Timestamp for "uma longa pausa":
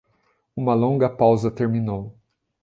0.55-1.51